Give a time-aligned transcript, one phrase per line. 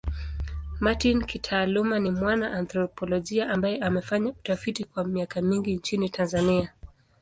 [0.79, 6.73] Martin kitaaluma ni mwana anthropolojia ambaye amefanya utafiti kwa miaka mingi nchini Tanzania.